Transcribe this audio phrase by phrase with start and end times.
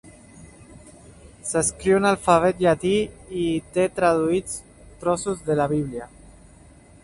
[1.49, 4.59] S'escriu en alfabet llatí i hi té traduïts
[5.05, 6.13] trossos de la Bíblia.